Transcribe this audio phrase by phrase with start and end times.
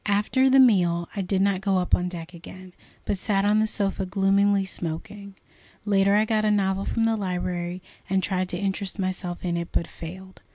[0.07, 2.73] After the meal I did not go up on deck again,
[3.05, 5.35] but sat on the sofa gloomily smoking.
[5.85, 9.69] Later I got a novel from the library, and tried to interest myself in it,
[9.71, 10.41] but failed.